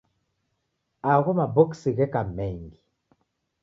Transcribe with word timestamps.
Agho 1.13 1.37
maboksi 1.41 1.97
gheka 2.01 2.27
mengi. 2.37 2.73